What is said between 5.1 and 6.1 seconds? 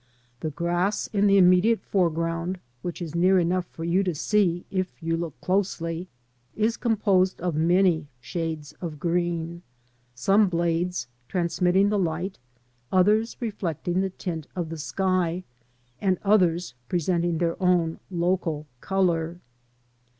look closely,